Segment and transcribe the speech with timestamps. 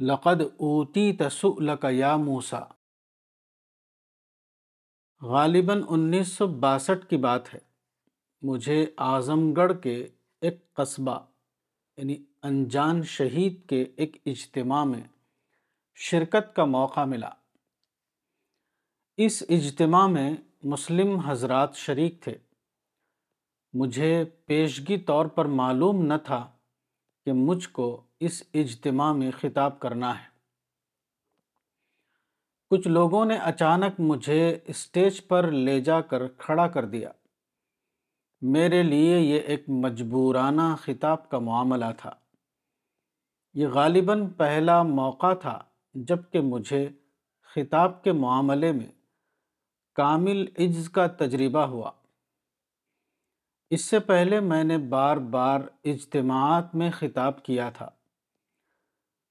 [0.00, 2.60] لقد اوتی تسل کا یا موسا
[5.22, 7.58] غالباً انیس سو باسٹھ کی بات ہے۔
[8.42, 10.08] مجھے اعظم گڑھ کے
[10.40, 11.26] ایک قصبہ
[11.96, 15.02] یعنی انجان شہید کے ایک اجتماع میں
[15.94, 17.30] شرکت کا موقع ملا۔
[19.16, 20.32] اس اجتماع میں
[20.62, 22.38] مسلم حضرات شریک تھے۔
[23.72, 26.55] مجھے پیشگی طور پر معلوم نہ تھا
[27.26, 30.28] کہ مجھ کو اس اجتماع میں خطاب کرنا ہے۔
[32.70, 37.10] کچھ لوگوں نے اچانک مجھے اسٹیج پر لے جا کر کھڑا کر دیا۔
[38.40, 42.10] میرے لیے یہ ایک مجبورانہ خطاب کا معاملہ تھا۔
[43.54, 45.62] یہ غالباً پہلا موقع تھا
[45.94, 46.88] جبکہ مجھے
[47.54, 48.92] خطاب کے معاملے میں
[49.94, 51.90] کامل عجز کا تجربہ ہوا۔
[53.70, 57.88] اس سے پہلے میں نے بار بار اجتماعات میں خطاب کیا تھا۔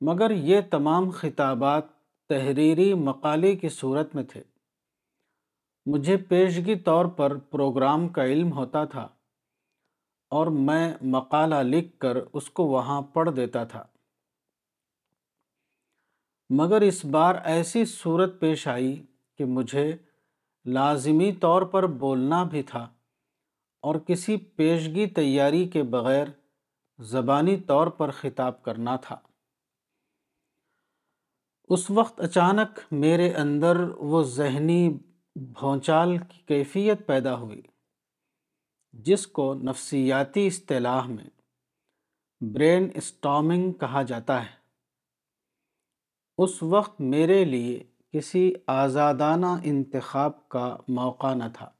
[0.00, 1.84] مگر یہ تمام خطابات
[2.28, 4.42] تحریری مقالے کی صورت میں تھے۔
[5.86, 9.08] مجھے پیشگی طور پر پروگرام کا علم ہوتا تھا
[10.28, 13.84] اور میں مقالہ لکھ کر اس کو وہاں پڑھ دیتا تھا۔
[16.50, 19.06] مگر اس بار ایسی صورت پیش آئی
[19.38, 19.96] کہ مجھے
[20.64, 22.88] لازمی طور پر بولنا بھی تھا۔
[23.82, 26.26] اور کسی پیشگی تیاری کے بغیر
[26.98, 29.18] زبانی طور پر خطاب کرنا تھا۔
[31.68, 34.98] اس وقت اچانک میرے اندر وہ ذہنی
[35.36, 37.62] بھونچال کی کیفیت پیدا ہوئی،
[38.92, 41.30] جس کو نفسیاتی اصطلاح میں
[42.40, 44.56] برین اسٹامنگ کہا جاتا ہے۔
[46.38, 51.70] اس وقت میرے لیے کسی آزادانہ انتخاب کا موقع نہ تھا۔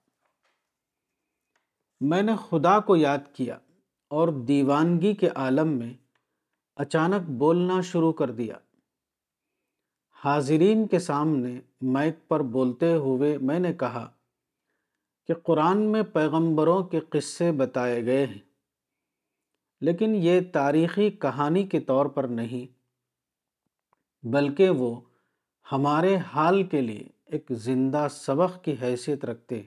[2.04, 3.56] میں نے خدا کو یاد کیا
[4.10, 5.92] اور دیوانگی کے عالم میں
[6.76, 8.54] اچانک بولنا شروع کر دیا۔
[10.18, 14.06] حاضرین کے سامنے مائک پر بولتے ہوئے میں نے کہا
[15.28, 18.38] کہ قرآن میں پیغمبروں کے قصے بتائے گئے ہیں،
[19.80, 22.66] لیکن یہ تاریخی کہانی کے طور پر نہیں،
[24.22, 25.00] بلکہ وہ
[25.72, 29.62] ہمارے حال کے لیے ایک زندہ سبق کی حیثیت رکھتے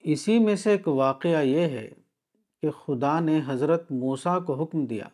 [0.00, 1.90] اسی میں سے ایک واقعہ یہ ہے
[2.62, 5.08] کہ خدا نے حضرت موسیٰ کو حکم دیا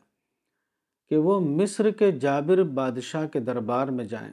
[1.09, 4.33] کہ وہ مصر کے جابر بادشاہ کے دربار میں جائیں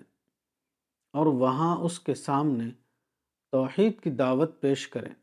[1.13, 2.63] اور وہاں اس کے سامنے
[3.51, 5.13] توحید کی دعوت پیش کریں۔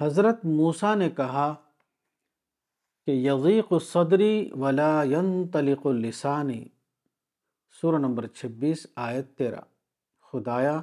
[0.00, 1.54] حضرت موسیٰ نے کہا
[3.06, 6.64] کہ یغیق صدری ولا ينطلق لسانی
[7.80, 9.60] سورہ نمبر چھبیس آیت تیرہ۔
[10.20, 10.82] خدایا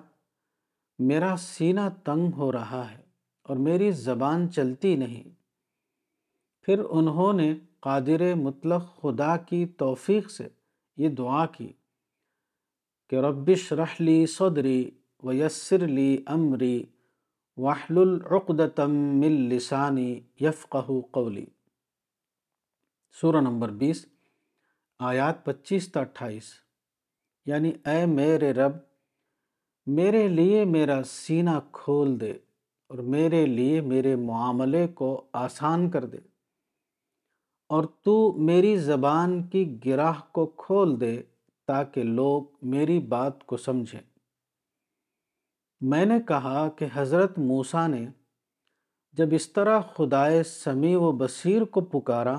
[1.00, 3.02] میرا سینہ تنگ ہو رہا ہے
[3.44, 5.24] اور میری زبان چلتی نہیں۔
[6.62, 10.48] پھر انہوں نے قادر مطلق خدا کی توفیق سے
[10.98, 11.74] یہ دعا کی
[13.10, 14.92] کہ ربش رحلی صدری
[15.24, 16.84] ویسر لی امری
[17.58, 21.46] وحل العقدتم من لسانی یفقہ قولی۔
[23.22, 24.06] سورہ نمبر بیس،
[25.00, 26.54] آیات پچیس تا اٹھائیس۔
[27.46, 28.89] یعنی اے میرے رب
[29.90, 32.32] میرے لیے میرا سینہ کھول دے
[32.88, 36.18] اور میرے لیے میرے معاملے کو آسان کر دے
[37.70, 41.22] اور تو میری زبان کی گراہ کو کھول دے
[41.68, 44.02] تاکہ لوگ میری بات کو سمجھیں۔
[45.82, 48.08] میں نے کہا کہ حضرت موسیٰ نے
[49.12, 52.36] جب اس طرح خدائے سمیع و بصیر کو پکارا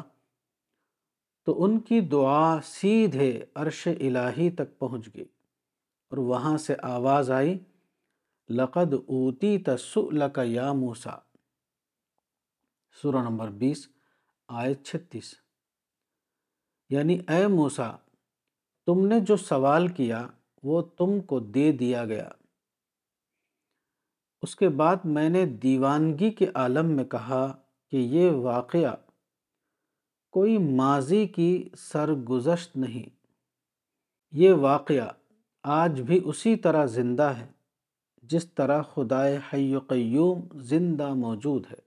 [1.44, 5.39] تو ان کی دعا سیدھے عرش الہی تک پہنچ گئی۔
[6.10, 7.58] اور وہاں سے آواز آئی،
[8.48, 11.18] لقد اوتی تسل کا یا موسا
[13.02, 13.88] سورہ نمبر بیس،
[14.48, 15.34] آیت چھتیس۔
[16.88, 17.92] یعنی اے موسا
[18.86, 20.26] تم نے جو سوال کیا،
[20.62, 22.28] وہ تم کو دے دیا گیا۔
[24.42, 28.96] اس کے بعد میں نے دیوانگی کے عالم میں کہا کہ یہ واقعہ
[30.30, 33.26] کوئی ماضی کی سرگزشت نہیں۔
[34.30, 35.12] یہ واقعہ
[35.62, 37.46] آج بھی اسی طرح زندہ ہے،
[38.22, 41.78] جس طرح خدائے حی و قیوم زندہ موجود ہے۔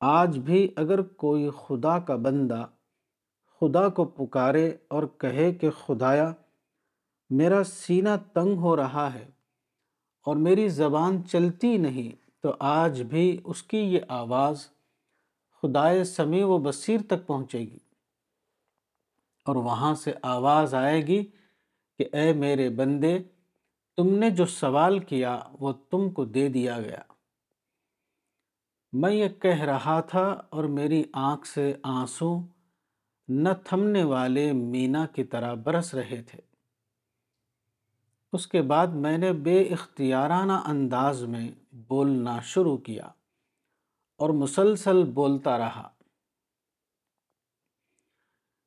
[0.00, 2.66] آج بھی اگر کوئی خدا کا بندہ
[3.60, 6.32] خدا کو پکارے اور کہے کہ خدایا،
[7.30, 9.26] میرا سینہ تنگ ہو رہا ہے
[10.26, 14.66] اور میری زبان چلتی نہیں، تو آج بھی اس کی یہ آواز
[15.62, 17.78] خدائے سمیع و بصیر تک پہنچے گی
[19.46, 21.24] اور وہاں سے آواز آئے گی
[21.98, 23.18] کہ اے میرے بندے،
[23.96, 27.02] تم نے جو سوال کیا وہ تم کو دے دیا گیا۔
[28.92, 32.42] میں یہ کہہ رہا تھا اور میری آنکھ سے آنسوں
[33.28, 36.40] نہ تھمنے والے مینا کی طرح برس رہے تھے۔
[38.32, 43.06] اس کے بعد میں نے بے اختیارانہ انداز میں بولنا شروع کیا
[44.16, 45.88] اور مسلسل بولتا رہا۔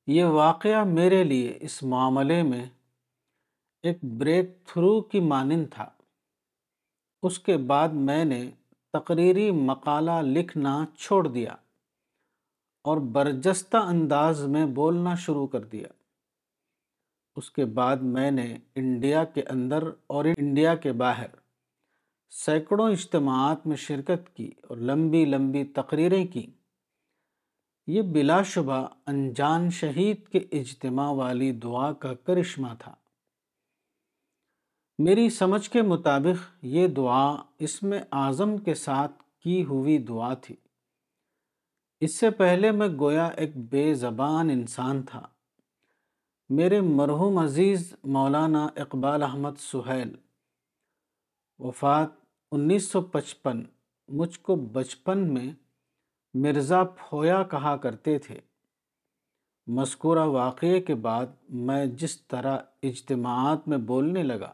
[0.07, 2.65] یہ واقعہ میرے لیے اس معاملے میں
[3.83, 5.89] ایک بریک تھرو کی مانند تھا۔
[7.23, 8.51] اس کے بعد میں نے
[8.93, 11.51] تقریری مقالہ لکھنا چھوڑ دیا
[12.83, 15.87] اور برجستہ انداز میں بولنا شروع کر دیا۔
[17.35, 21.29] اس کے بعد میں نے انڈیا کے اندر اور انڈیا کے باہر
[22.29, 26.51] سینکڑوں اجتماعات میں شرکت کی اور لمبی لمبی تقریریں کی۔
[27.87, 32.95] یہ بلا شبہ انجان شہید کے اجتماع والی دعا کا کرشمہ تھا۔
[34.99, 40.55] میری سمجھ کے مطابق یہ دعا اس میں اعظم کے ساتھ کی ہوئی دعا تھی۔
[41.99, 45.27] اس سے پہلے میں گویا ایک بے زبان انسان تھا۔
[46.49, 50.15] میرے مرحوم عزیز مولانا اقبال احمد سہیل،
[51.59, 52.09] وفات
[52.51, 53.63] انیس سو پچپن،
[54.07, 55.51] مجھ کو بچپن میں
[56.33, 58.39] مرزا پھویا کہا کرتے تھے۔
[59.67, 64.53] مذکورہ واقعے کے بعد میں جس طرح اجتماعات میں بولنے لگا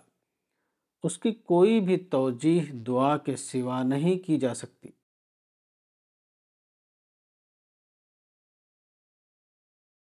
[1.05, 4.89] اس کی کوئی بھی توجیح دعا کے سوا نہیں کی جا سکتی۔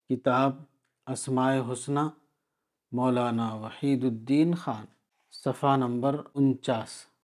[0.08, 0.52] کتاب
[1.06, 2.00] اسماء حسنہ،
[2.92, 4.86] مولانا وحید الدین خان،
[5.30, 7.15] صفحہ نمبر انچاس۔